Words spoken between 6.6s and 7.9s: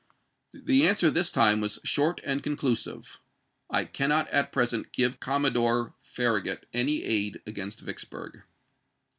any aid against